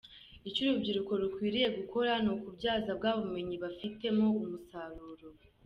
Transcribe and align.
Icyo 0.47 0.59
urubyiruko 0.63 1.11
rukwiriye 1.21 1.67
gukora 1.77 2.11
ni 2.23 2.29
ukubyaza 2.35 2.91
bwa 2.97 3.11
bumenyi 3.19 3.55
afite 3.71 4.05
mo 4.17 4.27
umusaruro. 4.43 5.27